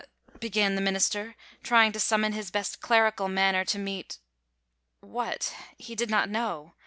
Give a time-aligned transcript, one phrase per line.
[0.39, 4.17] began the minister, trying to summon his best clerical manner to meet
[4.99, 5.53] what?
[5.77, 6.73] He did not know.